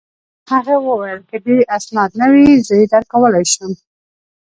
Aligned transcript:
هغه 0.51 0.75
وویل: 0.87 1.19
که 1.29 1.37
دي 1.45 1.57
اسناد 1.77 2.11
نه 2.19 2.27
وي، 2.33 2.47
زه 2.67 2.73
يې 2.79 2.85
درکولای 2.93 3.45
شم. 3.53 3.71